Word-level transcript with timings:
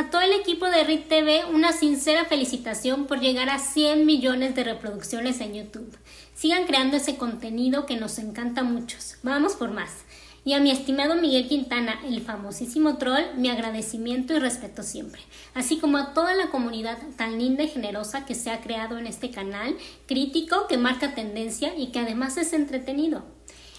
A 0.00 0.08
todo 0.08 0.22
el 0.22 0.32
equipo 0.32 0.64
de 0.64 0.82
RIT 0.82 1.08
TV, 1.08 1.44
una 1.52 1.74
sincera 1.74 2.24
felicitación 2.24 3.04
por 3.04 3.20
llegar 3.20 3.50
a 3.50 3.58
100 3.58 4.06
millones 4.06 4.54
de 4.54 4.64
reproducciones 4.64 5.42
en 5.42 5.52
YouTube. 5.52 5.94
Sigan 6.32 6.64
creando 6.64 6.96
ese 6.96 7.18
contenido 7.18 7.84
que 7.84 7.98
nos 7.98 8.18
encanta 8.18 8.62
a 8.62 8.64
muchos. 8.64 9.16
Vamos 9.22 9.56
por 9.56 9.72
más. 9.72 9.90
Y 10.42 10.54
a 10.54 10.58
mi 10.58 10.70
estimado 10.70 11.16
Miguel 11.16 11.48
Quintana, 11.48 12.00
el 12.06 12.22
famosísimo 12.22 12.96
troll, 12.96 13.24
mi 13.36 13.50
agradecimiento 13.50 14.32
y 14.32 14.38
respeto 14.38 14.82
siempre, 14.82 15.20
así 15.52 15.76
como 15.76 15.98
a 15.98 16.14
toda 16.14 16.34
la 16.34 16.48
comunidad 16.48 16.96
tan 17.18 17.38
linda 17.38 17.62
y 17.62 17.68
generosa 17.68 18.24
que 18.24 18.34
se 18.34 18.50
ha 18.50 18.62
creado 18.62 18.96
en 18.96 19.06
este 19.06 19.30
canal, 19.30 19.76
crítico, 20.06 20.66
que 20.66 20.78
marca 20.78 21.14
tendencia 21.14 21.76
y 21.76 21.88
que 21.88 21.98
además 21.98 22.38
es 22.38 22.54
entretenido. 22.54 23.26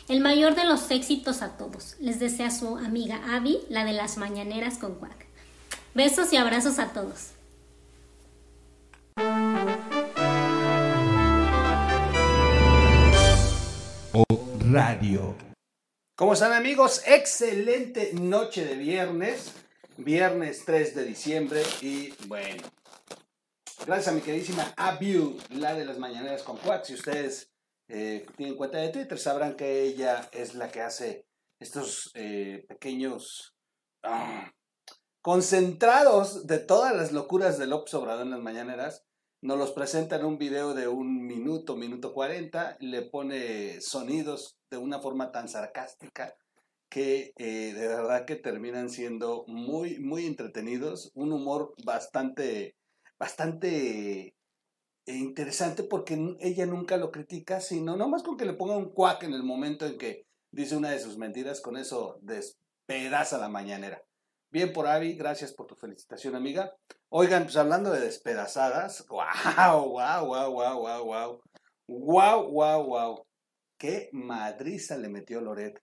El 0.08 0.20
mayor 0.20 0.54
de 0.54 0.66
los 0.66 0.92
éxitos 0.92 1.42
a 1.42 1.58
todos. 1.58 1.96
Les 2.00 2.20
desea 2.20 2.52
su 2.52 2.78
amiga 2.78 3.22
Abby, 3.36 3.58
la 3.70 3.86
de 3.86 3.94
las 3.94 4.18
mañaneras 4.18 4.78
con 4.78 5.00
Quack. 5.00 5.31
Besos 5.94 6.32
y 6.32 6.38
abrazos 6.38 6.80
a 6.80 6.94
todos. 6.94 7.32
O 14.14 14.24
Radio. 14.72 15.36
¿Cómo 16.16 16.34
están 16.34 16.54
amigos? 16.54 17.04
Excelente 17.06 18.14
noche 18.14 18.64
de 18.64 18.76
viernes. 18.76 19.52
Viernes 19.98 20.64
3 20.66 20.96
de 20.96 21.04
diciembre. 21.04 21.62
Y 21.82 22.14
bueno. 22.28 22.64
Gracias 23.86 24.08
a 24.08 24.12
mi 24.14 24.22
queridísima 24.22 24.74
Abiu, 24.78 25.38
la 25.50 25.74
de 25.74 25.84
las 25.84 25.98
mañaneras 25.98 26.44
con 26.44 26.56
Quack. 26.56 26.86
Si 26.86 26.94
ustedes 26.94 27.52
eh, 27.90 28.26
tienen 28.38 28.56
cuenta 28.56 28.78
de 28.78 28.90
Twitter, 28.90 29.20
sabrán 29.20 29.58
que 29.58 29.82
ella 29.82 30.30
es 30.32 30.56
la 30.56 30.72
que 30.72 30.82
hace 30.82 31.26
estos 31.60 32.12
eh, 32.14 32.64
pequeños 32.70 33.54
ah, 34.04 34.50
concentrados 35.22 36.48
de 36.48 36.58
todas 36.58 36.96
las 36.96 37.12
locuras 37.12 37.58
de 37.60 37.68
López 37.68 37.94
Obrador 37.94 38.24
en 38.24 38.32
las 38.32 38.42
mañaneras. 38.42 39.06
Nos 39.42 39.58
los 39.58 39.72
presenta 39.72 40.18
en 40.18 40.26
un 40.26 40.38
video 40.38 40.74
de 40.74 40.88
un 40.88 41.26
minuto, 41.26 41.76
minuto 41.76 42.14
cuarenta, 42.14 42.78
le 42.80 43.02
pone 43.02 43.82
sonidos 43.82 44.58
de 44.70 44.78
una 44.78 45.00
forma 45.00 45.32
tan 45.32 45.48
sarcástica 45.48 46.36
que 46.90 47.34
eh, 47.38 47.74
de 47.74 47.88
verdad 47.88 48.26
que 48.26 48.36
terminan 48.36 48.90
siendo 48.90 49.46
muy, 49.48 50.00
muy 50.00 50.26
entretenidos, 50.26 51.12
un 51.16 51.32
humor 51.32 51.74
bastante, 51.86 52.76
bastante 53.18 54.36
eh, 55.06 55.16
interesante 55.16 55.84
porque 55.84 56.36
ella 56.40 56.66
nunca 56.66 56.98
lo 56.98 57.12
critica, 57.12 57.62
sino 57.62 57.96
nomás 57.96 58.24
con 58.24 58.38
que 58.38 58.46
le 58.46 58.54
ponga 58.54 58.76
un 58.76 58.92
cuac 58.92 59.24
en 59.24 59.34
el 59.34 59.44
momento 59.44 59.86
en 59.86 59.98
que 59.98 60.26
dice 60.52 60.76
una 60.76 60.92
de 60.92 61.00
sus 61.00 61.18
mentiras, 61.18 61.62
con 61.62 61.78
eso 61.78 62.20
despedaza 62.22 63.38
la 63.38 63.50
mañanera. 63.50 64.04
Bien 64.52 64.74
por 64.74 64.86
Avi, 64.86 65.14
gracias 65.14 65.54
por 65.54 65.66
tu 65.66 65.76
felicitación, 65.76 66.36
amiga. 66.36 66.76
Oigan, 67.08 67.44
pues 67.44 67.56
hablando 67.56 67.90
de 67.90 68.02
despedazadas, 68.02 69.06
wow, 69.08 69.88
wow, 69.88 70.26
wow, 70.26 70.52
wow, 70.52 70.78
wow, 70.78 71.06
wow. 71.06 71.42
Wow, 71.88 72.52
wow, 72.52 72.84
wow. 72.86 73.28
Qué 73.78 74.10
madriza 74.12 74.98
le 74.98 75.08
metió 75.08 75.40
Loret. 75.40 75.82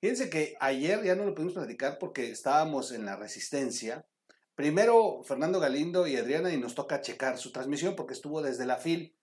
Fíjense 0.00 0.28
que 0.28 0.56
ayer 0.58 1.04
ya 1.04 1.14
no 1.14 1.26
lo 1.26 1.34
pudimos 1.34 1.54
platicar 1.54 1.98
porque 2.00 2.30
estábamos 2.32 2.90
en 2.90 3.04
la 3.04 3.14
resistencia. 3.14 4.04
Primero 4.56 5.22
Fernando 5.22 5.60
Galindo 5.60 6.08
y 6.08 6.16
Adriana 6.16 6.52
y 6.52 6.58
nos 6.58 6.74
toca 6.74 7.00
checar 7.00 7.38
su 7.38 7.52
transmisión 7.52 7.94
porque 7.94 8.14
estuvo 8.14 8.42
desde 8.42 8.66
la 8.66 8.78
FIL. 8.78 9.14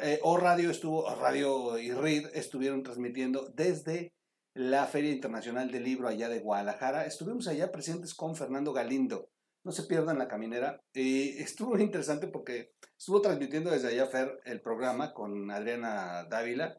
Eh, 0.00 0.20
o 0.22 0.38
Radio 0.38 0.70
estuvo, 0.70 1.04
o 1.04 1.14
Radio 1.16 1.78
y 1.78 1.92
RID 1.92 2.28
estuvieron 2.32 2.82
transmitiendo 2.82 3.50
desde 3.54 4.14
la 4.54 4.86
Feria 4.86 5.12
Internacional 5.12 5.70
del 5.70 5.84
Libro 5.84 6.08
allá 6.08 6.28
de 6.28 6.40
Guadalajara. 6.40 7.06
Estuvimos 7.06 7.48
allá 7.48 7.72
presentes 7.72 8.14
con 8.14 8.36
Fernando 8.36 8.72
Galindo. 8.72 9.30
No 9.64 9.72
se 9.72 9.84
pierdan 9.84 10.18
la 10.18 10.28
caminera. 10.28 10.82
Y 10.92 11.38
estuvo 11.40 11.78
interesante 11.78 12.26
porque 12.26 12.72
estuvo 12.98 13.20
transmitiendo 13.20 13.70
desde 13.70 13.88
allá 13.88 14.06
Fer 14.06 14.40
el 14.44 14.60
programa 14.60 15.14
con 15.14 15.50
Adriana 15.50 16.24
Dávila. 16.24 16.78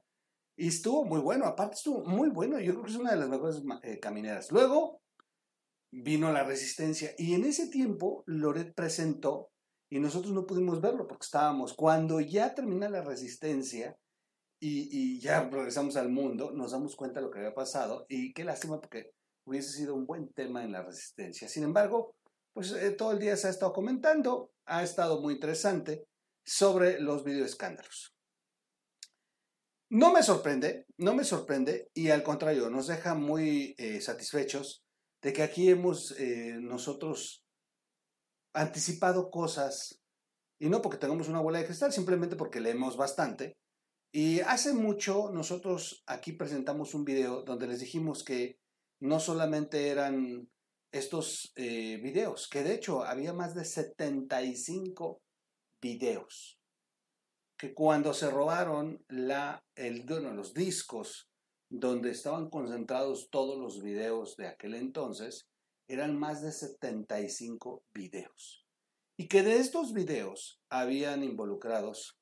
Y 0.56 0.68
estuvo 0.68 1.03
muy 1.03 1.20
bueno, 1.20 1.46
aparte 1.46 1.75
estuvo 1.75 2.03
muy 2.06 2.30
bueno. 2.30 2.59
Yo 2.59 2.74
creo 2.74 2.84
que 2.84 2.92
es 2.92 2.97
una 2.97 3.12
de 3.12 3.18
las 3.18 3.30
mejores 3.30 3.64
eh, 3.81 4.00
camineras. 4.00 4.52
Luego 4.52 5.02
vino 5.92 6.31
la 6.31 6.44
resistencia 6.44 7.12
y 7.18 7.36
en 7.36 7.46
ese 7.46 7.70
tiempo 7.70 8.24
Loret 8.26 8.74
presentó 8.74 9.52
y 9.92 10.00
nosotros 10.00 10.34
no 10.34 10.47
pudimos 10.47 10.81
verlo 10.81 11.08
porque 11.08 11.26
estábamos. 11.26 11.74
Cuando 11.74 12.20
ya 12.20 12.53
termina 12.53 12.90
la 12.90 13.03
resistencia, 13.03 13.96
y, 14.66 15.19
ya 15.19 15.50
regresamos 15.50 15.97
al 15.97 16.09
mundo, 16.09 16.51
nos 16.51 16.72
damos 16.72 16.96
cuenta 16.96 17.19
de 17.19 17.25
lo 17.25 17.31
que 17.31 17.40
había 17.40 17.53
pasado 17.53 18.06
y 18.07 18.34
qué 18.34 18.44
lástima 18.44 18.79
porque 18.79 19.12
hubiese 19.46 19.72
sido 19.72 19.94
un 19.94 20.06
buen 20.06 20.31
tema 20.31 20.63
en 20.63 20.72
la 20.72 20.84
resistencia. 20.84 21.50
Sin 21.50 21.63
embargo, 21.63 22.16
pues 22.53 22.72
eh, 22.72 22.91
todo 22.91 23.12
el 23.12 23.19
día 23.19 23.35
se 23.35 23.47
ha 23.47 23.50
estado 23.50 23.73
comentando, 23.73 24.52
ha 24.66 24.84
estado 24.84 25.22
muy 25.22 25.34
interesante 25.34 26.06
sobre 26.46 27.00
los 27.00 27.23
videoescándalos. 27.23 28.16
No 29.90 30.13
me 30.13 30.23
sorprende, 30.23 30.85
no 30.97 31.13
me 31.13 31.23
sorprende 31.23 31.90
y 31.94 32.09
al 32.09 32.23
contrario, 32.23 32.69
nos 32.69 32.88
deja 32.88 33.16
muy 33.16 33.75
eh, 33.78 34.02
satisfechos 34.02 34.84
de 35.22 35.34
que 35.34 35.44
aquí 35.44 35.69
hemos 35.69 36.18
eh, 36.19 36.57
nosotros 36.59 37.44
anticipado 38.53 39.29
cosas 39.29 40.00
y 40.59 40.69
no 40.69 40.81
porque 40.81 40.97
tengamos 40.97 41.28
una 41.28 41.41
bola 41.41 41.59
de 41.59 41.66
cristal, 41.66 41.91
simplemente 41.91 42.35
porque 42.35 42.62
leemos 42.62 42.96
bastante 42.96 43.57
y 44.16 44.41
hace 44.41 44.74
mucho 44.74 45.31
nosotros 45.31 46.03
aquí 46.06 46.34
presentamos 46.34 46.94
un 46.94 47.03
video 47.03 47.41
donde 47.41 47.66
les 47.66 47.79
dijimos 47.79 48.24
que 48.24 48.59
no 49.00 49.19
solamente 49.19 49.90
eran 49.90 50.47
estos 50.91 51.51
eh, 51.56 51.97
videos, 51.97 52.47
que 52.47 52.62
de 52.62 52.75
hecho 52.75 53.03
había 53.03 53.34
más 53.34 53.56
de 53.56 53.66
75 53.66 55.19
videos, 55.81 56.59
que 57.57 57.73
cuando 57.73 58.13
se 58.13 58.29
robaron 58.29 59.03
la, 59.09 59.63
el, 59.75 60.06
los 60.06 60.53
discos 60.53 61.28
donde 61.72 62.12
estaban 62.12 62.52
concentrados 62.52 63.29
todos 63.31 63.57
los 63.59 63.81
videos 63.81 64.38
de 64.38 64.46
aquel 64.46 64.75
entonces, 64.75 65.47
eran 65.88 66.19
más 66.19 66.44
de 66.44 66.52
75 66.52 67.84
videos. 67.91 68.63
Y 69.18 69.28
que 69.28 69.41
de 69.41 69.57
estos 69.57 69.91
videos 69.91 70.62
habían 70.69 71.23
involucrados 71.23 72.19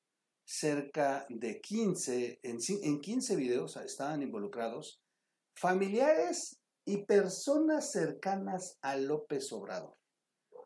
cerca 0.51 1.25
de 1.29 1.61
15, 1.61 2.41
en, 2.43 2.57
en 2.83 2.99
15 2.99 3.35
videos 3.37 3.77
estaban 3.77 4.21
involucrados 4.21 5.01
familiares 5.55 6.59
y 6.85 7.05
personas 7.05 7.91
cercanas 7.91 8.77
a 8.81 8.97
López 8.97 9.49
Obrador. 9.53 9.95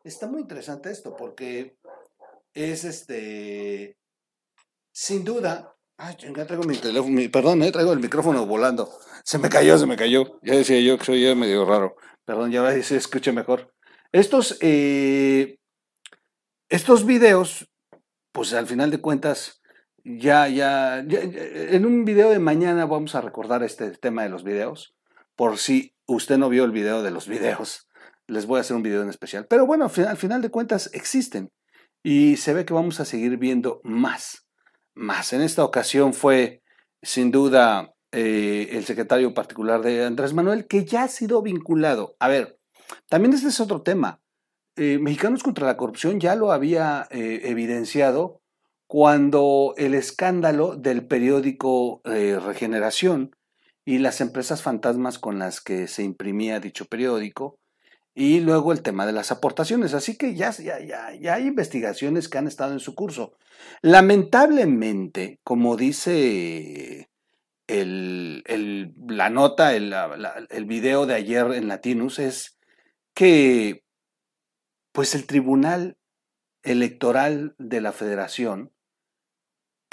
Está 0.02 0.26
muy 0.26 0.40
interesante 0.40 0.90
esto 0.90 1.14
porque 1.16 1.76
es 2.52 2.84
este, 2.84 3.96
sin 4.92 5.22
duda, 5.22 5.76
ay, 5.98 6.16
ya 6.34 6.46
traigo 6.46 6.64
mi 6.64 6.76
teléfono, 6.76 7.20
perdón, 7.30 7.62
eh, 7.62 7.70
traigo 7.70 7.92
el 7.92 8.00
micrófono 8.00 8.44
volando. 8.44 8.90
Se 9.22 9.38
me 9.38 9.48
cayó, 9.48 9.78
se 9.78 9.86
me 9.86 9.96
cayó. 9.96 10.40
Ya 10.42 10.54
decía 10.54 10.80
yo 10.80 10.98
que 10.98 11.04
soy 11.04 11.34
medio 11.36 11.64
raro. 11.64 11.96
Perdón, 12.24 12.50
ya 12.50 12.82
se 12.82 12.96
escucha 12.96 13.30
mejor. 13.30 13.72
Estos, 14.10 14.58
eh, 14.62 15.58
estos 16.68 17.06
videos, 17.06 17.68
pues 18.32 18.52
al 18.52 18.66
final 18.66 18.90
de 18.90 19.00
cuentas, 19.00 19.60
ya, 20.06 20.46
ya, 20.46 21.00
en 21.00 21.84
un 21.84 22.04
video 22.04 22.30
de 22.30 22.38
mañana 22.38 22.86
vamos 22.86 23.16
a 23.16 23.20
recordar 23.20 23.64
este 23.64 23.90
tema 23.90 24.22
de 24.22 24.28
los 24.28 24.44
videos. 24.44 24.94
Por 25.34 25.58
si 25.58 25.94
usted 26.06 26.38
no 26.38 26.48
vio 26.48 26.64
el 26.64 26.70
video 26.70 27.02
de 27.02 27.10
los 27.10 27.26
videos, 27.26 27.88
les 28.28 28.46
voy 28.46 28.58
a 28.58 28.60
hacer 28.60 28.76
un 28.76 28.84
video 28.84 29.02
en 29.02 29.08
especial. 29.08 29.46
Pero 29.48 29.66
bueno, 29.66 29.84
al 29.84 30.16
final, 30.16 30.42
de 30.42 30.50
cuentas 30.50 30.90
existen 30.92 31.50
y 32.04 32.36
se 32.36 32.54
ve 32.54 32.64
que 32.64 32.72
vamos 32.72 33.00
a 33.00 33.04
seguir 33.04 33.36
viendo 33.36 33.80
más, 33.82 34.46
más. 34.94 35.32
En 35.32 35.40
esta 35.40 35.64
ocasión 35.64 36.14
fue 36.14 36.62
sin 37.02 37.32
duda 37.32 37.92
eh, 38.12 38.68
el 38.72 38.84
secretario 38.84 39.34
particular 39.34 39.82
de 39.82 40.04
Andrés 40.04 40.34
Manuel, 40.34 40.68
que 40.68 40.84
ya 40.84 41.02
ha 41.02 41.08
sido 41.08 41.42
vinculado. 41.42 42.14
A 42.20 42.28
ver, 42.28 42.60
también 43.08 43.34
este 43.34 43.48
es 43.48 43.58
otro 43.58 43.82
tema. 43.82 44.20
Eh, 44.76 44.98
Mexicanos 45.00 45.42
contra 45.42 45.66
la 45.66 45.76
Corrupción 45.76 46.20
ya 46.20 46.36
lo 46.36 46.52
había 46.52 47.08
eh, 47.10 47.40
evidenciado 47.44 48.40
cuando 48.86 49.74
el 49.76 49.94
escándalo 49.94 50.76
del 50.76 51.06
periódico 51.06 52.00
eh, 52.04 52.38
Regeneración 52.44 53.34
y 53.84 53.98
las 53.98 54.20
empresas 54.20 54.62
fantasmas 54.62 55.18
con 55.18 55.38
las 55.38 55.60
que 55.60 55.88
se 55.88 56.02
imprimía 56.02 56.60
dicho 56.60 56.86
periódico, 56.86 57.58
y 58.18 58.40
luego 58.40 58.72
el 58.72 58.80
tema 58.82 59.04
de 59.04 59.12
las 59.12 59.30
aportaciones. 59.30 59.92
Así 59.92 60.16
que 60.16 60.34
ya, 60.34 60.50
ya, 60.50 60.78
ya, 60.80 61.34
hay 61.34 61.46
investigaciones 61.46 62.28
que 62.28 62.38
han 62.38 62.46
estado 62.46 62.72
en 62.72 62.80
su 62.80 62.94
curso. 62.94 63.36
Lamentablemente, 63.82 65.38
como 65.44 65.76
dice 65.76 67.10
el, 67.66 68.94
la 69.06 69.28
nota, 69.28 69.74
el, 69.74 69.94
el 70.48 70.64
video 70.64 71.04
de 71.04 71.14
ayer 71.14 71.52
en 71.52 71.68
Latinus, 71.68 72.18
es 72.18 72.58
que 73.14 73.84
pues 74.92 75.14
el 75.14 75.26
Tribunal 75.26 75.98
Electoral 76.62 77.54
de 77.58 77.82
la 77.82 77.92
Federación 77.92 78.72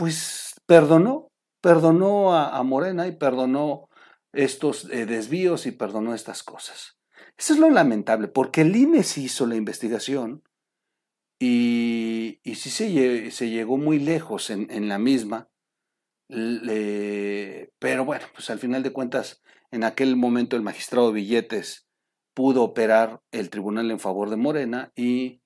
pues 0.04 0.56
perdonó, 0.66 1.30
perdonó 1.62 2.36
a, 2.36 2.62
Morena 2.64 3.08
y 3.08 3.14
perdonó 3.14 3.88
estos 4.34 4.84
eh, 4.92 5.06
desvíos 5.06 5.66
y 5.66 5.72
perdonó 5.72 6.14
estas 6.14 6.44
cosas. 6.44 6.98
Eso 7.38 7.54
es 7.54 7.60
lo 7.60 7.70
lamentable, 7.70 8.28
porque 8.28 8.62
el 8.62 8.76
INE 8.76 9.04
sí 9.04 9.24
hizo 9.24 9.48
la 9.48 9.56
investigación 9.56 10.44
y, 11.40 12.42
y 12.44 12.56
sí 12.56 12.70
se, 12.70 13.50
llegó 13.50 13.78
muy 13.78 13.98
lejos 13.98 14.50
en, 14.50 14.90
la 14.90 15.00
misma, 15.00 15.48
pero 16.28 18.04
bueno, 18.04 18.26
pues 18.34 18.50
al 18.50 18.60
final 18.60 18.84
de 18.84 18.92
cuentas, 18.92 19.42
en 19.72 19.86
aquel 19.86 20.18
momento 20.18 20.58
el 20.58 20.64
magistrado 20.64 21.14
Billetes 21.14 21.88
pudo 22.34 22.62
operar 22.64 23.22
el 23.32 23.50
tribunal 23.50 23.90
en 23.90 24.02
favor 24.02 24.30
de 24.30 24.36
Morena 24.36 24.92
y, 24.98 25.43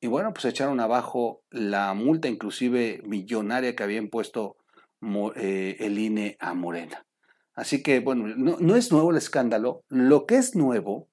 y 0.00 0.06
bueno, 0.06 0.32
pues 0.32 0.46
echaron 0.46 0.80
abajo 0.80 1.42
la 1.50 1.92
multa 1.94 2.28
inclusive 2.28 3.00
millonaria 3.04 3.76
que 3.76 3.82
había 3.82 3.98
impuesto 3.98 4.56
eh, 5.36 5.76
el 5.80 5.98
INE 5.98 6.36
a 6.40 6.54
Morena. 6.54 7.06
Así 7.54 7.82
que 7.82 8.00
bueno, 8.00 8.26
no, 8.28 8.56
no 8.58 8.76
es 8.76 8.90
nuevo 8.90 9.10
el 9.10 9.18
escándalo, 9.18 9.84
lo 9.88 10.26
que 10.26 10.36
es 10.36 10.56
nuevo, 10.56 11.08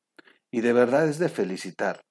y 0.52 0.62
de 0.62 0.74
verdad 0.74 1.08
es 1.10 1.20
de 1.20 1.30
felicitar, 1.30 2.06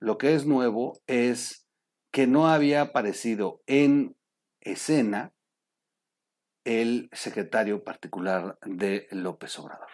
lo 0.00 0.18
que 0.18 0.34
es 0.34 0.46
nuevo 0.46 1.00
es 1.06 1.66
que 2.12 2.26
no 2.26 2.48
había 2.48 2.82
aparecido 2.82 3.62
en 3.66 4.16
escena 4.60 5.32
el 6.64 7.08
secretario 7.12 7.82
particular 7.82 8.58
de 8.64 9.08
López 9.10 9.58
Obrador. 9.58 9.88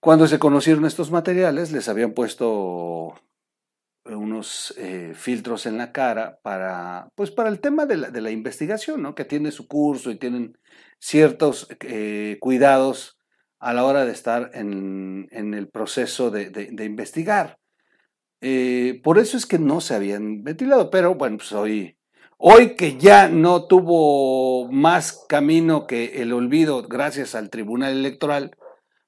Cuando 0.00 0.26
se 0.26 0.38
conocieron 0.38 0.84
estos 0.84 1.10
materiales, 1.10 1.72
les 1.72 1.88
habían 1.88 2.12
puesto 2.12 3.14
unos 4.06 4.74
eh, 4.76 5.12
filtros 5.14 5.66
en 5.66 5.78
la 5.78 5.92
cara 5.92 6.38
para, 6.42 7.08
pues 7.14 7.30
para 7.30 7.48
el 7.48 7.60
tema 7.60 7.86
de 7.86 7.96
la, 7.96 8.30
investigación, 8.30 9.02
¿no? 9.02 9.14
que 9.14 9.24
tiene 9.24 9.50
su 9.50 9.66
curso 9.66 10.10
y 10.10 10.16
tienen 10.16 10.58
ciertos 10.98 11.68
eh, 11.80 12.36
cuidados 12.40 13.18
a 13.58 13.72
la 13.72 13.84
hora 13.84 14.04
de 14.04 14.12
estar 14.12 14.50
en, 14.54 15.28
el 15.30 15.68
proceso 15.68 16.30
de, 16.30 16.84
investigar. 16.84 17.58
Eh, 18.42 19.00
por 19.02 19.18
eso 19.18 19.38
es 19.38 19.46
que 19.46 19.58
no 19.58 19.80
se 19.80 19.94
habían 19.94 20.44
ventilado, 20.44 20.90
pero 20.90 21.14
bueno, 21.14 21.38
pues 21.38 21.52
hoy 21.52 21.96
Hoy 22.36 22.74
que 22.74 22.98
ya 22.98 23.28
no 23.28 23.68
tuvo 23.68 24.70
más 24.70 25.24
camino 25.28 25.86
que 25.86 26.20
el 26.20 26.32
olvido 26.32 26.82
gracias 26.82 27.34
al 27.36 27.48
Tribunal 27.48 27.92
Electoral, 27.92 28.50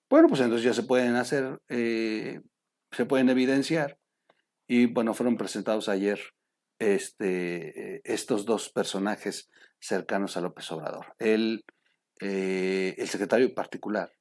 bueno, 0.08 0.28
pues 0.28 0.40
entonces 0.40 0.64
ya 0.64 0.72
se 0.72 0.84
pueden 0.84 1.16
hacer, 1.16 1.58
se 1.68 3.04
pueden 3.06 3.28
evidenciar. 3.28 3.98
Y 4.66 4.86
bueno, 4.86 5.14
fueron 5.14 5.36
presentados 5.36 5.88
ayer 5.88 6.20
este, 6.78 8.00
estos 8.10 8.44
dos 8.44 8.70
personajes 8.70 9.50
cercanos 9.80 10.36
a 10.36 10.40
López 10.40 10.70
Obrador. 10.72 11.14
El, 11.18 11.64
eh, 12.20 12.94
el 12.98 13.08
secretario 13.08 13.54
particular 13.54 14.12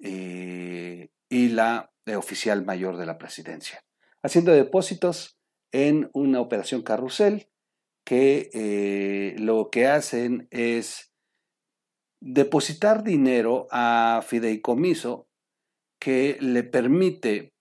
eh, 0.00 1.10
y 1.28 1.48
la 1.48 1.90
oficial 2.16 2.64
mayor 2.64 2.96
de 2.96 3.06
la 3.06 3.16
presidencia, 3.16 3.82
haciendo 4.22 4.52
depósitos 4.52 5.38
en 5.72 6.10
una 6.12 6.40
operación 6.40 6.82
carrusel 6.82 7.48
que 8.04 8.50
eh, 8.52 9.34
lo 9.38 9.70
que 9.70 9.86
hacen 9.86 10.46
es 10.50 11.12
depositar 12.20 13.02
dinero 13.02 13.66
a 13.70 14.22
fideicomiso 14.26 15.26
que 15.98 16.36
le 16.40 16.62
permite 16.62 17.53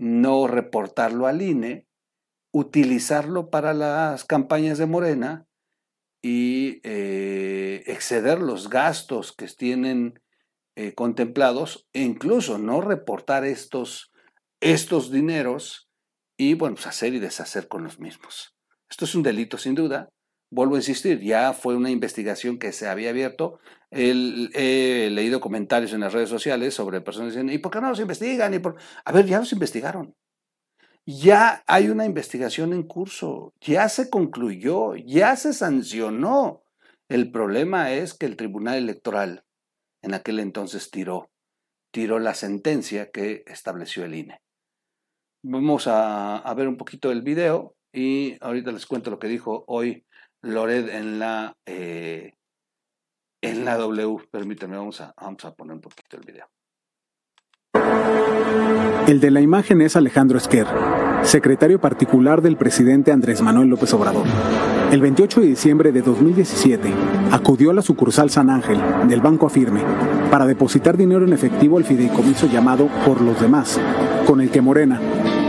no 0.00 0.46
reportarlo 0.46 1.26
al 1.26 1.42
INE, 1.42 1.86
utilizarlo 2.52 3.50
para 3.50 3.74
las 3.74 4.24
campañas 4.24 4.78
de 4.78 4.86
Morena 4.86 5.46
y 6.22 6.80
eh, 6.82 7.84
exceder 7.86 8.40
los 8.40 8.68
gastos 8.68 9.32
que 9.32 9.46
tienen 9.46 10.20
eh, 10.76 10.94
contemplados 10.94 11.86
e 11.92 12.02
incluso 12.02 12.58
no 12.58 12.80
reportar 12.80 13.44
estos, 13.44 14.10
estos 14.60 15.12
dineros 15.12 15.90
y 16.36 16.54
bueno, 16.54 16.76
pues 16.76 16.86
hacer 16.86 17.14
y 17.14 17.18
deshacer 17.18 17.68
con 17.68 17.84
los 17.84 18.00
mismos. 18.00 18.56
Esto 18.88 19.04
es 19.04 19.14
un 19.14 19.22
delito 19.22 19.58
sin 19.58 19.74
duda. 19.74 20.08
Vuelvo 20.52 20.74
a 20.74 20.78
insistir, 20.78 21.20
ya 21.20 21.52
fue 21.52 21.76
una 21.76 21.90
investigación 21.90 22.58
que 22.58 22.72
se 22.72 22.88
había 22.88 23.10
abierto. 23.10 23.60
he 23.92 25.08
leído 25.10 25.40
comentarios 25.40 25.92
en 25.92 26.00
las 26.00 26.12
redes 26.12 26.28
sociales 26.28 26.74
sobre 26.74 27.00
personas 27.00 27.32
dicen, 27.32 27.50
¿y 27.50 27.58
por 27.58 27.70
qué 27.70 27.80
no 27.80 27.88
los 27.88 28.00
investigan? 28.00 28.52
¿Y 28.52 28.58
por... 28.58 28.76
A 29.04 29.12
ver, 29.12 29.26
ya 29.26 29.38
los 29.38 29.52
investigaron. 29.52 30.16
Ya 31.06 31.62
hay 31.66 31.88
una 31.88 32.04
investigación 32.04 32.72
en 32.72 32.82
curso, 32.82 33.54
ya 33.60 33.88
se 33.88 34.10
concluyó, 34.10 34.96
ya 34.96 35.34
se 35.36 35.52
sancionó. 35.52 36.62
El 37.08 37.30
problema 37.30 37.92
es 37.92 38.14
que 38.14 38.26
el 38.26 38.36
Tribunal 38.36 38.76
Electoral 38.76 39.44
en 40.02 40.14
aquel 40.14 40.40
entonces 40.40 40.90
tiró, 40.90 41.30
tiró 41.92 42.18
la 42.18 42.34
sentencia 42.34 43.10
que 43.10 43.44
estableció 43.46 44.04
el 44.04 44.14
INE. 44.14 44.40
Vamos 45.42 45.86
a, 45.86 46.38
a 46.38 46.54
ver 46.54 46.68
un 46.68 46.76
poquito 46.76 47.10
el 47.10 47.22
video 47.22 47.76
y 47.92 48.36
ahorita 48.40 48.72
les 48.72 48.86
cuento 48.86 49.10
lo 49.10 49.18
que 49.18 49.28
dijo 49.28 49.64
hoy 49.66 50.04
Lored 50.42 50.88
en 50.88 51.18
la, 51.18 51.56
eh, 51.66 52.34
en 53.42 53.64
la 53.64 53.76
W. 53.76 54.18
Permítanme, 54.30 54.76
vamos 54.76 55.00
a, 55.00 55.14
vamos 55.20 55.44
a 55.44 55.54
poner 55.54 55.74
un 55.74 55.80
poquito 55.80 56.16
el 56.16 56.22
video. 56.24 56.46
El 59.06 59.20
de 59.20 59.30
la 59.30 59.40
imagen 59.40 59.80
es 59.82 59.96
Alejandro 59.96 60.38
Esquer, 60.38 60.66
secretario 61.22 61.80
particular 61.80 62.42
del 62.42 62.56
presidente 62.56 63.12
Andrés 63.12 63.42
Manuel 63.42 63.68
López 63.68 63.92
Obrador. 63.92 64.26
El 64.92 65.00
28 65.00 65.40
de 65.40 65.46
diciembre 65.46 65.92
de 65.92 66.02
2017 66.02 66.92
acudió 67.32 67.70
a 67.70 67.74
la 67.74 67.82
sucursal 67.82 68.30
San 68.30 68.50
Ángel 68.50 68.80
del 69.08 69.20
Banco 69.20 69.46
Afirme 69.46 69.82
para 70.30 70.46
depositar 70.46 70.96
dinero 70.96 71.24
en 71.24 71.32
efectivo 71.32 71.78
al 71.78 71.84
fideicomiso 71.84 72.46
llamado 72.46 72.88
Por 73.06 73.20
los 73.20 73.40
Demás, 73.40 73.80
con 74.26 74.40
el 74.40 74.50
que 74.50 74.60
Morena 74.60 75.00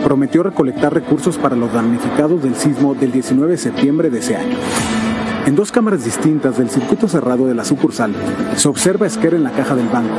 prometió 0.03 0.43
recolectar 0.43 0.93
recursos 0.93 1.37
para 1.37 1.55
los 1.55 1.73
damnificados 1.73 2.43
del 2.43 2.55
sismo 2.55 2.95
del 2.95 3.11
19 3.11 3.51
de 3.51 3.57
septiembre 3.57 4.09
de 4.09 4.19
ese 4.19 4.35
año. 4.35 4.55
En 5.45 5.55
dos 5.55 5.71
cámaras 5.71 6.03
distintas 6.03 6.57
del 6.57 6.69
circuito 6.69 7.07
cerrado 7.07 7.47
de 7.47 7.55
la 7.55 7.65
sucursal, 7.65 8.13
se 8.55 8.67
observa 8.67 9.05
a 9.05 9.07
Esquer 9.07 9.33
en 9.33 9.43
la 9.43 9.51
caja 9.51 9.75
del 9.75 9.87
banco. 9.87 10.13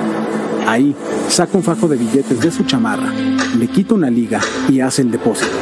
Ahí, 0.66 0.94
saca 1.28 1.56
un 1.56 1.62
fajo 1.62 1.88
de 1.88 1.96
billetes 1.96 2.40
de 2.40 2.50
su 2.50 2.64
chamarra, 2.64 3.12
le 3.58 3.66
quita 3.68 3.94
una 3.94 4.10
liga 4.10 4.40
y 4.68 4.80
hace 4.80 5.02
el 5.02 5.10
depósito. 5.10 5.52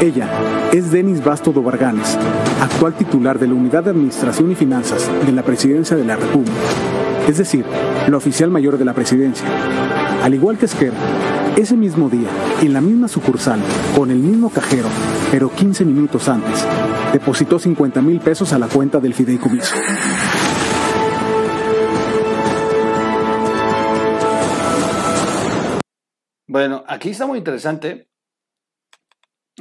Ella 0.00 0.28
es 0.72 0.90
Denis 0.90 1.22
Basto 1.22 1.52
Dobarganes, 1.52 2.18
actual 2.60 2.94
titular 2.94 3.38
de 3.38 3.46
la 3.46 3.54
Unidad 3.54 3.84
de 3.84 3.90
Administración 3.90 4.50
y 4.50 4.54
Finanzas 4.54 5.08
de 5.24 5.32
la 5.32 5.42
Presidencia 5.42 5.96
de 5.96 6.04
la 6.04 6.16
República, 6.16 6.56
es 7.28 7.38
decir, 7.38 7.64
la 8.08 8.16
oficial 8.16 8.50
mayor 8.50 8.78
de 8.78 8.84
la 8.84 8.94
presidencia. 8.94 9.46
Al 10.22 10.34
igual 10.34 10.58
que 10.58 10.66
Esquer, 10.66 10.92
ese 11.56 11.76
mismo 11.76 12.08
día, 12.08 12.28
en 12.60 12.72
la 12.72 12.80
misma 12.80 13.08
sucursal, 13.08 13.60
con 13.96 14.10
el 14.10 14.18
mismo 14.18 14.50
cajero, 14.50 14.88
pero 15.30 15.50
15 15.50 15.84
minutos 15.84 16.28
antes, 16.28 16.66
depositó 17.12 17.58
50 17.58 18.00
mil 18.02 18.20
pesos 18.20 18.52
a 18.52 18.58
la 18.58 18.68
cuenta 18.68 18.98
del 19.00 19.14
fideicomiso. 19.14 19.74
Bueno, 26.48 26.84
aquí 26.86 27.10
está 27.10 27.26
muy 27.26 27.38
interesante. 27.38 28.08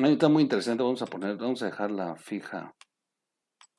Ahí 0.03 0.13
está 0.13 0.27
muy 0.27 0.43
interesante. 0.43 0.83
Vamos 0.83 1.01
a 1.01 1.05
poner, 1.05 1.38
vamos 1.38 1.62
a 1.62 1.65
dejarla 1.65 2.15
fija. 2.15 2.74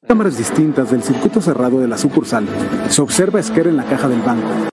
Cámaras 0.07 0.37
distintas 0.37 0.90
del 0.90 1.02
circuito 1.02 1.40
cerrado 1.40 1.78
de 1.81 1.88
la 1.88 1.99
sucursal. 1.99 2.47
Se 2.88 3.02
observa 3.02 3.40
Esquer 3.40 3.69
en 3.69 3.76
la 3.76 3.85
caja 3.85 4.09
del 4.09 4.21
banco. 4.21 4.72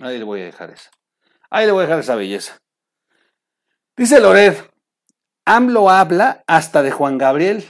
Ahí 0.00 0.18
le 0.18 0.24
voy 0.24 0.40
a 0.42 0.44
dejar 0.44 0.70
esa. 0.70 0.90
Ahí 1.50 1.66
le 1.66 1.72
voy 1.72 1.80
a 1.80 1.86
dejar 1.86 2.00
esa 2.00 2.16
belleza. 2.16 2.58
Dice 3.96 4.20
Lored, 4.20 4.56
AMLO 5.44 5.90
habla 5.90 6.42
hasta 6.46 6.82
de 6.82 6.90
Juan 6.90 7.18
Gabriel, 7.18 7.64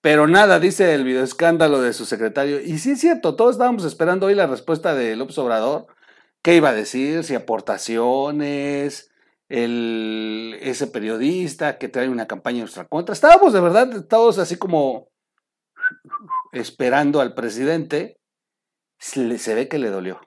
pero 0.00 0.26
nada, 0.26 0.58
dice 0.58 0.94
el 0.94 1.04
videoescándalo 1.04 1.80
de 1.80 1.92
su 1.92 2.04
secretario. 2.04 2.60
Y 2.60 2.78
sí 2.78 2.92
es 2.92 3.00
cierto, 3.00 3.36
todos 3.36 3.52
estábamos 3.52 3.84
esperando 3.84 4.26
hoy 4.26 4.34
la 4.34 4.46
respuesta 4.46 4.94
de 4.94 5.14
López 5.14 5.38
Obrador. 5.38 5.86
¿Qué 6.42 6.54
iba 6.56 6.70
a 6.70 6.74
decir? 6.74 7.24
Si 7.24 7.34
aportaciones, 7.34 9.10
ese 9.48 10.86
periodista 10.92 11.78
que 11.78 11.88
trae 11.88 12.08
una 12.08 12.26
campaña 12.26 12.58
en 12.58 12.62
nuestra 12.62 12.86
contra. 12.86 13.12
Estábamos 13.12 13.52
de 13.52 13.60
verdad 13.60 14.04
todos 14.08 14.38
así 14.38 14.56
como 14.56 15.08
esperando 16.52 17.20
al 17.20 17.34
presidente. 17.34 18.18
Se 18.98 19.54
ve 19.54 19.68
que 19.68 19.78
le 19.78 19.90
dolió. 19.90 20.20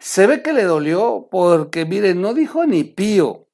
Se 0.00 0.26
ve 0.26 0.42
que 0.42 0.54
le 0.54 0.64
dolió 0.64 1.28
porque, 1.30 1.84
miren, 1.84 2.22
no 2.22 2.32
dijo 2.32 2.64
ni 2.64 2.84
pío. 2.84 3.48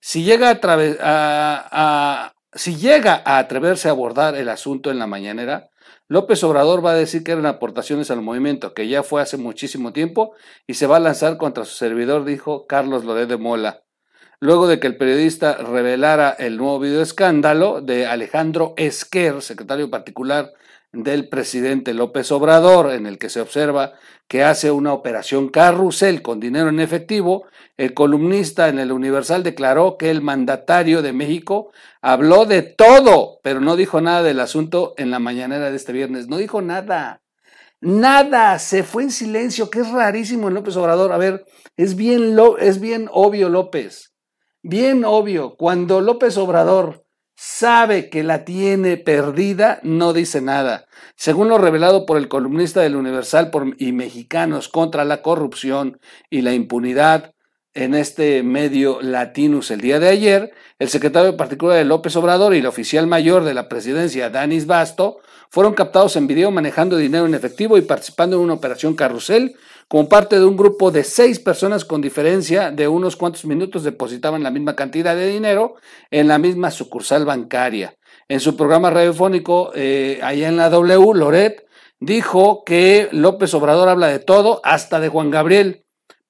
Si 0.00 0.22
llega 0.22 0.60
a, 0.62 2.32
si 2.52 2.76
llega 2.76 3.20
a 3.24 3.38
atreverse 3.38 3.88
a 3.88 3.90
abordar 3.90 4.36
el 4.36 4.48
asunto 4.48 4.92
en 4.92 5.00
la 5.00 5.08
mañanera, 5.08 5.70
López 6.06 6.44
Obrador 6.44 6.86
va 6.86 6.92
a 6.92 6.94
decir 6.94 7.24
que 7.24 7.32
eran 7.32 7.46
aportaciones 7.46 8.12
al 8.12 8.22
movimiento, 8.22 8.74
que 8.74 8.86
ya 8.86 9.02
fue 9.02 9.20
hace 9.20 9.36
muchísimo 9.36 9.92
tiempo, 9.92 10.36
y 10.68 10.74
se 10.74 10.86
va 10.86 10.98
a 10.98 11.00
lanzar 11.00 11.36
contra 11.36 11.64
su 11.64 11.74
servidor, 11.74 12.24
dijo 12.24 12.68
Carlos 12.68 13.04
Loret 13.04 13.28
de 13.28 13.36
Mola. 13.36 13.82
Luego 14.38 14.68
de 14.68 14.78
que 14.78 14.86
el 14.86 14.96
periodista 14.96 15.54
revelara 15.54 16.30
el 16.30 16.58
nuevo 16.58 16.78
video 16.78 17.02
escándalo 17.02 17.80
de 17.80 18.06
Alejandro 18.06 18.74
Esquer, 18.76 19.42
secretario 19.42 19.90
particular 19.90 20.52
del 20.92 21.28
presidente 21.28 21.94
López 21.94 22.32
Obrador, 22.32 22.92
en 22.92 23.06
el 23.06 23.18
que 23.18 23.28
se 23.28 23.40
observa 23.40 23.92
que 24.28 24.42
hace 24.42 24.70
una 24.70 24.92
operación 24.92 25.48
carrusel 25.48 26.22
con 26.22 26.40
dinero 26.40 26.68
en 26.68 26.80
efectivo, 26.80 27.46
el 27.76 27.94
columnista 27.94 28.68
en 28.68 28.78
el 28.78 28.92
Universal 28.92 29.42
declaró 29.42 29.96
que 29.98 30.10
el 30.10 30.22
mandatario 30.22 31.02
de 31.02 31.12
México 31.12 31.70
habló 32.00 32.44
de 32.46 32.62
todo, 32.62 33.40
pero 33.42 33.60
no 33.60 33.76
dijo 33.76 34.00
nada 34.00 34.22
del 34.22 34.40
asunto 34.40 34.94
en 34.96 35.10
la 35.10 35.18
mañanera 35.18 35.70
de 35.70 35.76
este 35.76 35.92
viernes. 35.92 36.28
No 36.28 36.38
dijo 36.38 36.62
nada. 36.62 37.22
Nada, 37.80 38.58
se 38.58 38.82
fue 38.82 39.04
en 39.04 39.10
silencio, 39.10 39.70
que 39.70 39.80
es 39.80 39.90
rarísimo 39.90 40.48
en 40.48 40.54
López 40.54 40.76
Obrador. 40.76 41.12
A 41.12 41.18
ver, 41.18 41.44
es 41.76 41.94
bien, 41.94 42.36
es 42.58 42.80
bien 42.80 43.08
obvio 43.12 43.48
López, 43.48 44.14
bien 44.62 45.04
obvio. 45.04 45.56
Cuando 45.56 46.00
López 46.00 46.36
Obrador 46.38 47.05
sabe 47.36 48.08
que 48.08 48.24
la 48.24 48.44
tiene 48.44 48.96
perdida, 48.96 49.78
no 49.82 50.12
dice 50.12 50.40
nada. 50.40 50.86
Según 51.14 51.48
lo 51.48 51.58
revelado 51.58 52.06
por 52.06 52.16
el 52.16 52.28
columnista 52.28 52.80
del 52.80 52.96
Universal 52.96 53.50
y 53.78 53.92
Mexicanos 53.92 54.68
contra 54.68 55.04
la 55.04 55.22
corrupción 55.22 56.00
y 56.30 56.40
la 56.40 56.54
impunidad 56.54 57.34
en 57.74 57.94
este 57.94 58.42
medio 58.42 59.02
Latinus 59.02 59.70
el 59.70 59.82
día 59.82 60.00
de 60.00 60.08
ayer, 60.08 60.52
el 60.78 60.88
secretario 60.88 61.36
particular 61.36 61.76
de 61.76 61.84
López 61.84 62.16
Obrador 62.16 62.54
y 62.54 62.58
el 62.58 62.66
oficial 62.66 63.06
mayor 63.06 63.44
de 63.44 63.52
la 63.52 63.68
presidencia, 63.68 64.30
Danis 64.30 64.66
Basto, 64.66 65.18
fueron 65.50 65.74
captados 65.74 66.16
en 66.16 66.26
video 66.26 66.50
manejando 66.50 66.96
dinero 66.96 67.26
en 67.26 67.34
efectivo 67.34 67.76
y 67.76 67.82
participando 67.82 68.36
en 68.36 68.42
una 68.42 68.54
operación 68.54 68.94
carrusel 68.94 69.56
como 69.88 70.08
parte 70.08 70.38
de 70.38 70.44
un 70.44 70.56
grupo 70.56 70.90
de 70.90 71.04
seis 71.04 71.38
personas 71.38 71.84
con 71.84 72.00
diferencia 72.00 72.70
de 72.70 72.88
unos 72.88 73.16
cuantos 73.16 73.44
minutos 73.44 73.84
depositaban 73.84 74.42
la 74.42 74.50
misma 74.50 74.74
cantidad 74.74 75.14
de 75.14 75.28
dinero 75.28 75.76
en 76.10 76.28
la 76.28 76.38
misma 76.38 76.70
sucursal 76.70 77.24
bancaria. 77.24 77.94
En 78.28 78.40
su 78.40 78.56
programa 78.56 78.90
radiofónico 78.90 79.70
eh, 79.74 80.18
allá 80.22 80.48
en 80.48 80.56
la 80.56 80.70
W, 80.70 81.14
Loret 81.14 81.64
dijo 82.00 82.64
que 82.64 83.08
López 83.12 83.54
Obrador 83.54 83.88
habla 83.88 84.08
de 84.08 84.18
todo, 84.18 84.60
hasta 84.64 84.98
de 84.98 85.08
Juan 85.08 85.30
Gabriel, 85.30 85.84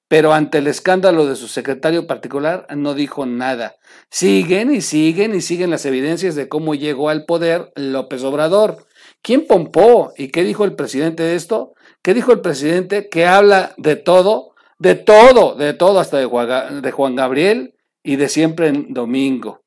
pero 0.07 0.33
ante 0.33 0.59
el 0.59 0.67
escándalo 0.67 1.25
de 1.25 1.35
su 1.35 1.47
secretario 1.47 2.07
particular 2.07 2.67
no 2.75 2.93
dijo 2.93 3.25
nada. 3.25 3.75
Siguen 4.09 4.73
y 4.73 4.81
siguen 4.81 5.35
y 5.35 5.41
siguen 5.41 5.71
las 5.71 5.85
evidencias 5.85 6.35
de 6.35 6.47
cómo 6.47 6.75
llegó 6.75 7.09
al 7.09 7.25
poder 7.25 7.71
López 7.75 8.23
Obrador. 8.23 8.85
¿Quién 9.21 9.45
pompó 9.47 10.13
y 10.15 10.29
qué 10.29 10.43
dijo 10.43 10.63
el 10.63 10.75
presidente 10.75 11.23
de 11.23 11.35
esto? 11.35 11.73
¿Qué 12.07 12.13
dijo 12.13 12.31
el 12.31 12.39
presidente? 12.39 13.09
Que 13.09 13.25
habla 13.25 13.73
de 13.75 13.97
todo, 13.97 14.55
de 14.79 14.95
todo, 14.95 15.55
de 15.55 15.73
todo, 15.73 15.99
hasta 15.99 16.15
de 16.15 16.91
Juan 16.91 17.15
Gabriel 17.17 17.75
y 18.01 18.15
de 18.15 18.29
siempre 18.29 18.69
en 18.69 18.93
domingo. 18.93 19.59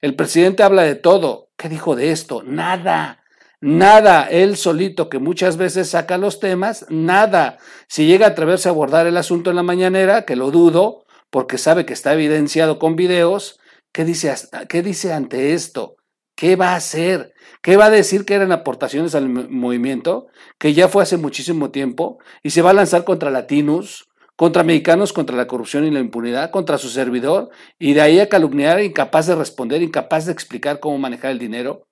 El 0.00 0.14
presidente 0.14 0.62
habla 0.62 0.84
de 0.84 0.94
todo. 0.94 1.48
¿Qué 1.56 1.68
dijo 1.68 1.96
de 1.96 2.12
esto? 2.12 2.44
Nada. 2.44 3.24
Nada, 3.60 4.28
él 4.30 4.56
solito, 4.56 5.08
que 5.08 5.18
muchas 5.18 5.56
veces 5.56 5.90
saca 5.90 6.18
los 6.18 6.38
temas, 6.38 6.86
nada. 6.88 7.58
Si 7.88 8.06
llega 8.06 8.26
a 8.26 8.30
atreverse 8.30 8.68
a 8.68 8.70
abordar 8.70 9.08
el 9.08 9.16
asunto 9.16 9.50
en 9.50 9.56
la 9.56 9.64
mañanera, 9.64 10.24
que 10.24 10.36
lo 10.36 10.52
dudo, 10.52 11.04
porque 11.30 11.58
sabe 11.58 11.84
que 11.84 11.94
está 11.94 12.14
evidenciado 12.14 12.78
con 12.78 12.94
videos, 12.94 13.58
¿qué 13.90 14.04
dice, 14.04 14.32
qué 14.68 14.82
dice 14.82 15.12
ante 15.12 15.52
esto? 15.52 15.96
¿Qué 16.38 16.54
va 16.54 16.74
a 16.74 16.76
hacer? 16.76 17.34
¿Qué 17.62 17.76
va 17.76 17.86
a 17.86 17.90
decir 17.90 18.24
que 18.24 18.34
eran 18.34 18.52
aportaciones 18.52 19.16
al 19.16 19.28
movimiento? 19.28 20.28
Que 20.56 20.72
ya 20.72 20.86
fue 20.86 21.02
hace 21.02 21.16
muchísimo 21.16 21.72
tiempo 21.72 22.20
y 22.44 22.50
se 22.50 22.62
va 22.62 22.70
a 22.70 22.74
lanzar 22.74 23.02
contra 23.02 23.32
latinos, 23.32 24.08
contra 24.36 24.62
mexicanos, 24.62 25.12
contra 25.12 25.36
la 25.36 25.48
corrupción 25.48 25.84
y 25.84 25.90
la 25.90 25.98
impunidad, 25.98 26.52
contra 26.52 26.78
su 26.78 26.90
servidor, 26.90 27.50
y 27.76 27.94
de 27.94 28.02
ahí 28.02 28.20
a 28.20 28.28
calumniar, 28.28 28.80
incapaz 28.80 29.26
de 29.26 29.34
responder, 29.34 29.82
incapaz 29.82 30.26
de 30.26 30.32
explicar 30.32 30.78
cómo 30.78 30.96
manejar 30.96 31.32
el 31.32 31.40
dinero. 31.40 31.88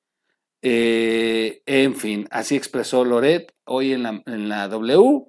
Eh, 0.63 1.63
en 1.67 1.97
fin, 1.97 2.29
así 2.31 2.55
expresó 2.55 3.05
Loret 3.05 3.53
hoy 3.65 3.95
en 3.95 4.05
la, 4.05 4.23
en 4.27 4.49
la 4.49 4.69
W 4.69 5.25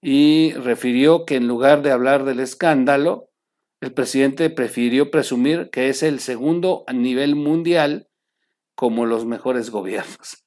y 0.00 0.54
refirió 0.54 1.26
que 1.26 1.36
en 1.36 1.48
lugar 1.48 1.82
de 1.82 1.90
hablar 1.90 2.24
del 2.24 2.40
escándalo, 2.40 3.28
el 3.82 3.92
presidente 3.92 4.48
prefirió 4.48 5.10
presumir 5.10 5.68
que 5.68 5.90
es 5.90 6.02
el 6.02 6.18
segundo 6.18 6.84
a 6.86 6.94
nivel 6.94 7.36
mundial 7.36 8.08
como 8.74 9.06
los 9.06 9.24
mejores 9.24 9.70
gobiernos. 9.70 10.44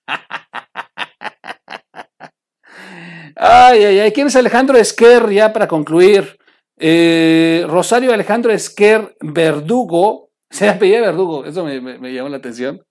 ay, 3.36 3.84
ay, 3.84 4.00
ay. 4.00 4.12
¿Quién 4.12 4.28
es 4.28 4.36
Alejandro 4.36 4.78
Esquer? 4.78 5.30
Ya 5.32 5.54
para 5.54 5.68
concluir. 5.68 6.38
Eh, 6.80 7.66
Rosario 7.68 8.14
Alejandro 8.14 8.52
Esquer 8.52 9.16
Verdugo. 9.22 10.28
Se 10.50 10.70
apellida 10.70 11.02
Verdugo, 11.02 11.44
eso 11.44 11.66
me, 11.66 11.82
me, 11.82 12.14
llamó 12.14 12.30
la 12.30 12.38
atención. 12.38 12.82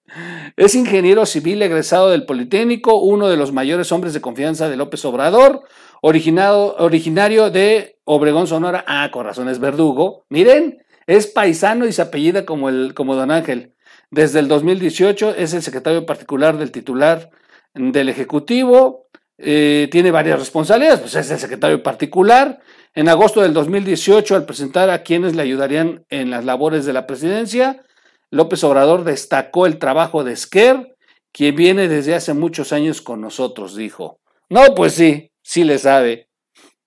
Es 0.57 0.75
ingeniero 0.75 1.25
civil 1.25 1.63
egresado 1.63 2.11
del 2.11 2.27
Politécnico, 2.27 3.01
uno 3.01 3.29
de 3.29 3.39
los 3.39 3.51
mayores 3.51 3.91
hombres 3.93 4.13
de 4.13 4.21
confianza 4.21 4.69
de 4.69 4.77
López 4.77 5.03
Obrador, 5.07 5.63
originado, 6.03 6.77
originario 6.79 7.51
de 7.51 7.99
Obregón, 8.05 8.47
Sonora. 8.47 8.85
Ah, 8.87 9.11
con 9.11 9.25
razones 9.25 9.59
Verdugo. 9.59 10.27
Miren, 10.29 10.85
es 11.07 11.29
paisano 11.29 11.87
y 11.87 11.93
se 11.93 12.03
apellida 12.03 12.45
como, 12.45 12.69
el, 12.69 12.93
como 12.93 13.15
Don 13.15 13.31
Ángel. 13.31 13.76
Desde 14.11 14.39
el 14.39 14.49
2018 14.49 15.35
es 15.37 15.55
el 15.55 15.63
secretario 15.63 16.07
particular 16.07 16.57
del 16.59 16.71
titular 16.71 17.31
del 17.75 18.09
Ejecutivo, 18.09 19.07
eh, 19.39 19.89
tiene 19.91 20.11
varias 20.11 20.39
responsabilidades, 20.39 21.01
pues 21.01 21.15
es 21.15 21.31
el 21.31 21.39
secretario 21.39 21.83
particular. 21.83 22.61
En 22.95 23.09
agosto 23.09 23.43
del 23.43 23.53
2018, 23.53 24.35
al 24.35 24.47
presentar 24.47 24.89
a 24.89 25.03
quienes 25.03 25.37
le 25.37 25.43
ayudarían 25.43 26.05
en 26.09 26.31
las 26.31 26.45
labores 26.45 26.87
de 26.87 26.95
la 26.95 27.07
presidencia, 27.07 27.85
López 28.31 28.65
Obrador 28.65 29.05
destacó 29.05 29.67
el 29.67 29.79
trabajo 29.79 30.25
de 30.25 30.33
Esquer, 30.33 30.97
quien 31.33 31.55
viene 31.55 31.89
desde 31.89 32.15
hace 32.15 32.33
muchos 32.33 32.73
años 32.73 33.03
con 33.03 33.21
nosotros, 33.21 33.77
dijo. 33.77 34.21
No, 34.49 34.75
pues 34.75 34.95
sí, 34.95 35.31
sí 35.43 35.65
le 35.65 35.79
sabe. 35.79 36.29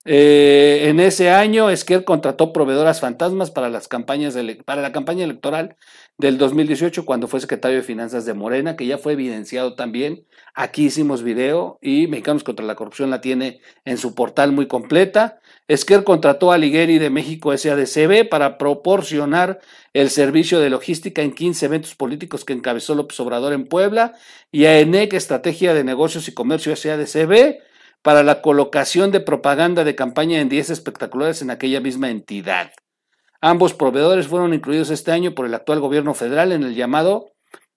Eh, 0.06 0.88
en 0.88 0.98
ese 0.98 1.30
año, 1.30 1.68
Esquer 1.68 2.04
contrató 2.04 2.54
proveedoras 2.54 3.00
fantasmas 3.00 3.50
para, 3.50 3.68
las 3.68 3.86
campañas 3.86 4.34
para 4.64 4.80
la 4.80 4.92
campaña 4.92 5.24
electoral 5.24 5.76
del 6.16 6.38
2018, 6.38 7.04
cuando 7.04 7.28
fue 7.28 7.40
secretario 7.40 7.76
de 7.76 7.82
Finanzas 7.82 8.24
de 8.24 8.32
Morena, 8.32 8.76
que 8.76 8.86
ya 8.86 8.96
fue 8.96 9.12
evidenciado 9.12 9.74
también. 9.74 10.26
Aquí 10.54 10.86
hicimos 10.86 11.22
video 11.22 11.78
y 11.82 12.06
Mexicanos 12.06 12.44
contra 12.44 12.64
la 12.64 12.76
Corrupción 12.76 13.10
la 13.10 13.20
tiene 13.20 13.60
en 13.84 13.98
su 13.98 14.14
portal 14.14 14.52
muy 14.52 14.66
completa. 14.66 15.38
Esquer 15.68 16.02
contrató 16.02 16.50
a 16.50 16.58
Ligueri 16.58 16.98
de 16.98 17.10
México 17.10 17.56
SADCB 17.56 18.28
para 18.28 18.56
proporcionar 18.56 19.60
el 19.92 20.08
servicio 20.08 20.60
de 20.60 20.70
logística 20.70 21.22
en 21.22 21.32
15 21.32 21.66
eventos 21.66 21.94
políticos 21.94 22.46
que 22.46 22.54
encabezó 22.54 22.94
López 22.94 23.20
Obrador 23.20 23.52
en 23.52 23.66
Puebla 23.66 24.14
y 24.50 24.64
a 24.64 24.80
ENEC, 24.80 25.12
Estrategia 25.12 25.74
de 25.74 25.84
Negocios 25.84 26.26
y 26.26 26.34
Comercio 26.34 26.74
SADCB, 26.74 27.60
para 28.02 28.22
la 28.22 28.42
colocación 28.42 29.10
de 29.10 29.20
propaganda 29.20 29.84
de 29.84 29.94
campaña 29.94 30.40
en 30.40 30.48
10 30.48 30.70
espectaculares 30.70 31.42
en 31.42 31.50
aquella 31.50 31.80
misma 31.80 32.10
entidad. 32.10 32.72
Ambos 33.40 33.74
proveedores 33.74 34.28
fueron 34.28 34.54
incluidos 34.54 34.90
este 34.90 35.12
año 35.12 35.34
por 35.34 35.46
el 35.46 35.54
actual 35.54 35.80
gobierno 35.80 36.14
federal 36.14 36.52
en 36.52 36.62
el 36.62 36.74
llamado 36.74 37.32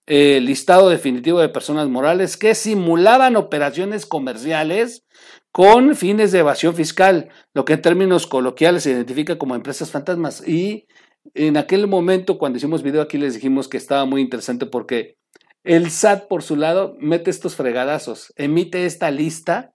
eh, 0.06 0.42
listado 0.42 0.90
definitivo 0.90 1.40
de 1.40 1.48
personas 1.48 1.88
morales 1.88 2.36
que 2.36 2.56
simulaban 2.56 3.38
operaciones 3.38 4.06
comerciales 4.06 5.06
con 5.54 5.96
fines 5.96 6.34
de 6.34 6.40
evasión 6.40 6.76
fiscal, 6.76 7.30
lo 7.54 7.64
que 7.64 7.74
en 7.74 7.82
términos 7.82 8.28
coloquiales 8.28 8.84
se 8.84 8.92
identifica 8.92 9.38
como 9.38 9.56
empresas 9.56 9.92
fantasmas. 9.92 10.46
Y 10.46 10.88
en 11.36 11.56
aquel 11.56 11.88
momento, 11.88 12.38
cuando 12.38 12.58
hicimos 12.58 12.84
video 12.84 13.02
aquí, 13.02 13.18
les 13.18 13.36
dijimos 13.36 13.70
que 13.70 13.78
estaba 13.78 14.04
muy 14.04 14.20
interesante 14.20 14.66
porque 14.66 15.16
el 15.64 15.90
SAT, 15.90 16.28
por 16.28 16.44
su 16.44 16.58
lado, 16.58 16.98
mete 17.00 17.30
estos 17.30 17.56
fregadazos, 17.56 18.34
emite 18.36 18.86
esta 18.86 19.10
lista 19.10 19.73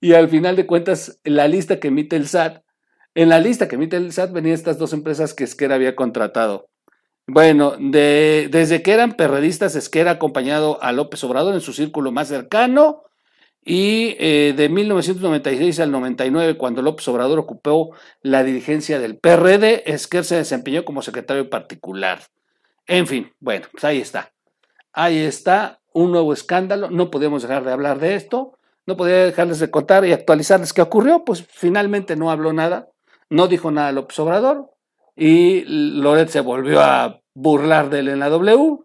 y 0.00 0.14
al 0.14 0.28
final 0.28 0.56
de 0.56 0.66
cuentas, 0.66 1.20
la 1.24 1.48
lista 1.48 1.80
que 1.80 1.88
emite 1.88 2.16
el 2.16 2.28
SAT, 2.28 2.62
en 3.14 3.28
la 3.28 3.40
lista 3.40 3.68
que 3.68 3.76
emite 3.76 3.96
el 3.96 4.12
SAT 4.12 4.32
venían 4.32 4.54
estas 4.54 4.78
dos 4.78 4.92
empresas 4.92 5.34
que 5.34 5.44
Esquera 5.44 5.74
había 5.74 5.96
contratado. 5.96 6.68
Bueno, 7.26 7.74
de, 7.78 8.48
desde 8.50 8.82
que 8.82 8.92
eran 8.92 9.14
perredistas, 9.14 9.74
Esquera 9.74 10.12
ha 10.12 10.14
acompañado 10.14 10.82
a 10.82 10.92
López 10.92 11.24
Obrador 11.24 11.54
en 11.54 11.60
su 11.60 11.72
círculo 11.72 12.12
más 12.12 12.28
cercano 12.28 13.02
y 13.64 14.14
eh, 14.20 14.54
de 14.56 14.68
1996 14.68 15.80
al 15.80 15.90
99, 15.90 16.56
cuando 16.56 16.82
López 16.82 17.08
Obrador 17.08 17.40
ocupó 17.40 17.96
la 18.22 18.44
dirigencia 18.44 19.00
del 19.00 19.18
PRD, 19.18 19.90
Esquer 19.92 20.24
se 20.24 20.36
desempeñó 20.36 20.84
como 20.84 21.02
secretario 21.02 21.50
particular. 21.50 22.20
En 22.86 23.08
fin, 23.08 23.32
bueno, 23.40 23.66
pues 23.72 23.82
ahí 23.82 23.98
está. 23.98 24.32
Ahí 24.92 25.18
está 25.18 25.80
un 25.92 26.12
nuevo 26.12 26.32
escándalo. 26.32 26.90
No 26.90 27.10
podemos 27.10 27.42
dejar 27.42 27.64
de 27.64 27.72
hablar 27.72 27.98
de 27.98 28.14
esto. 28.14 28.55
No 28.86 28.96
podía 28.96 29.24
dejarles 29.24 29.58
de 29.58 29.70
contar 29.70 30.04
y 30.06 30.12
actualizarles. 30.12 30.72
Qué 30.72 30.82
ocurrió, 30.82 31.24
pues 31.24 31.44
finalmente 31.48 32.16
no 32.16 32.30
habló 32.30 32.52
nada, 32.52 32.88
no 33.28 33.48
dijo 33.48 33.70
nada 33.70 33.92
López 33.92 34.18
Obrador 34.18 34.70
y 35.16 35.64
Loret 35.64 36.28
se 36.28 36.40
volvió 36.40 36.80
a 36.80 37.20
burlar 37.34 37.90
de 37.90 38.00
él 38.00 38.08
en 38.08 38.20
la 38.20 38.28
W 38.28 38.78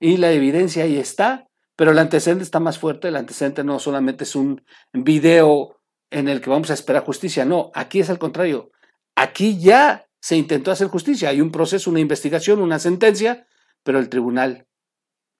y 0.00 0.16
la 0.16 0.32
evidencia 0.32 0.84
ahí 0.84 0.98
está, 0.98 1.46
pero 1.76 1.92
el 1.92 1.98
antecedente 1.98 2.42
está 2.42 2.58
más 2.58 2.78
fuerte, 2.78 3.08
el 3.08 3.16
antecedente 3.16 3.64
no 3.64 3.78
solamente 3.78 4.24
es 4.24 4.34
un 4.34 4.64
video 4.92 5.80
en 6.10 6.28
el 6.28 6.40
que 6.40 6.50
vamos 6.50 6.70
a 6.70 6.74
esperar 6.74 7.04
justicia, 7.04 7.44
no, 7.44 7.70
aquí 7.74 8.00
es 8.00 8.10
al 8.10 8.18
contrario, 8.18 8.70
aquí 9.14 9.58
ya 9.58 10.06
se 10.20 10.36
intentó 10.36 10.70
hacer 10.70 10.88
justicia, 10.88 11.28
hay 11.28 11.40
un 11.40 11.50
proceso, 11.50 11.90
una 11.90 12.00
investigación, 12.00 12.60
una 12.60 12.78
sentencia, 12.78 13.46
pero 13.82 13.98
el 13.98 14.08
tribunal 14.08 14.66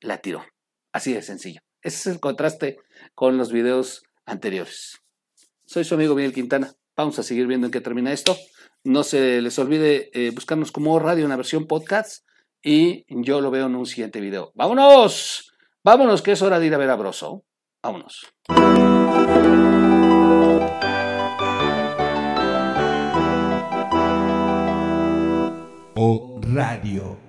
la 0.00 0.18
tiró, 0.18 0.44
así 0.92 1.14
de 1.14 1.22
sencillo. 1.22 1.60
Ese 1.80 1.96
es 1.96 2.06
el 2.14 2.20
contraste 2.20 2.78
con 3.14 3.36
los 3.36 3.52
videos 3.52 4.04
anteriores. 4.26 5.00
Soy 5.66 5.84
su 5.84 5.94
amigo 5.94 6.14
Miguel 6.14 6.32
Quintana. 6.32 6.74
Vamos 6.96 7.18
a 7.18 7.22
seguir 7.22 7.46
viendo 7.46 7.66
en 7.66 7.72
qué 7.72 7.80
termina 7.80 8.12
esto. 8.12 8.36
No 8.84 9.02
se 9.02 9.40
les 9.40 9.58
olvide 9.58 10.10
eh, 10.12 10.30
buscarnos 10.30 10.70
como 10.70 10.98
radio, 10.98 11.24
una 11.24 11.36
versión 11.36 11.66
podcast. 11.66 12.24
Y 12.62 13.04
yo 13.08 13.40
lo 13.40 13.50
veo 13.50 13.66
en 13.66 13.76
un 13.76 13.86
siguiente 13.86 14.20
video. 14.20 14.52
¡Vámonos! 14.54 15.52
Vámonos, 15.82 16.22
que 16.22 16.32
es 16.32 16.42
hora 16.42 16.58
de 16.58 16.66
ir 16.66 16.74
a 16.74 16.78
ver 16.78 16.90
a 16.90 16.96
Broso. 16.96 17.44
Vámonos. 17.82 18.26
O 25.96 26.40
Radio. 26.42 27.23